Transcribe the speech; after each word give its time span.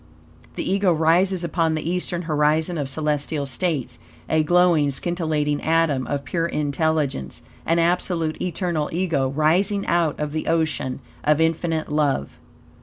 The 0.55 0.67
Ego 0.67 0.91
rises 0.91 1.43
upon 1.43 1.75
the 1.75 1.87
eastern 1.87 2.23
horizon 2.23 2.75
of 2.79 2.89
celestial 2.89 3.45
states, 3.45 3.99
a 4.27 4.41
glowing, 4.41 4.89
scintillating 4.89 5.61
atom 5.61 6.07
of 6.07 6.25
pure 6.25 6.47
intelligence, 6.47 7.43
an 7.67 7.77
absolute, 7.77 8.41
eternal 8.41 8.89
Ego, 8.91 9.29
rising 9.29 9.85
out 9.85 10.19
of 10.19 10.31
the 10.31 10.47
ocean 10.47 11.01
of 11.23 11.39
Infinite 11.39 11.87
Love. 11.91 12.31